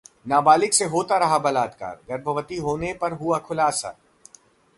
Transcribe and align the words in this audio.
नाबालिग 0.27 0.71
से 0.71 0.85
होता 0.85 1.17
रहा 1.17 1.37
बलात्कार, 1.39 1.99
गर्भवती 2.09 2.57
होने 2.57 2.93
पर 2.93 3.13
हुआ 3.13 3.37
खुलासा 3.39 3.95